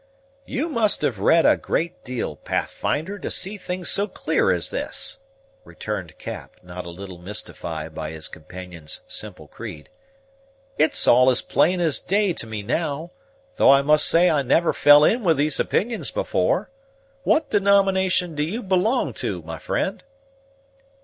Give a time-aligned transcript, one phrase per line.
[0.47, 5.19] "You must have read a great deal, Pathfinder, to see things so clear as this,"
[5.63, 9.91] returned Cap, not a little mystified by his companion's simple creed.
[10.75, 13.11] "It's all as plain as day to me now,
[13.57, 16.71] though I must say I never fell in with these opinions before.
[17.21, 20.03] What denomination do you belong to, my friend?"